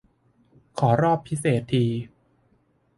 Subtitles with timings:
[0.79, 1.83] ขอรอบพิเศษ ที